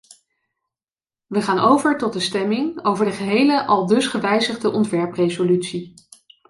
[1.27, 5.93] Wij gaan over tot de stemming over de gehele, aldus gewijzigde ontwerpresolutie.